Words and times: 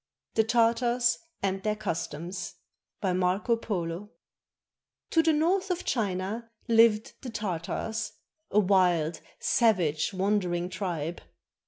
THE 0.33 0.43
TARTARS 0.43 1.19
AND 1.43 1.61
THEIR 1.61 1.75
CUSTOMS 1.75 2.55
BY 3.01 3.13
MARCO 3.13 3.55
POLO 3.55 4.09
To 5.11 5.21
the 5.21 5.31
north 5.31 5.69
of 5.69 5.85
China 5.85 6.49
lived 6.67 7.13
the 7.21 7.29
Tartars, 7.29 8.11
a 8.49 8.59
wild, 8.59 9.21
savage, 9.39 10.11
wandering 10.11 10.69
tribe. 10.69 11.21